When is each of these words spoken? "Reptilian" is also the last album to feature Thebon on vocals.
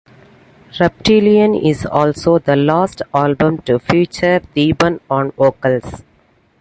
"Reptilian" 0.79 1.53
is 1.53 1.85
also 1.85 2.39
the 2.39 2.55
last 2.55 3.03
album 3.13 3.59
to 3.59 3.77
feature 3.77 4.39
Thebon 4.55 4.99
on 5.11 5.29
vocals. 5.33 6.01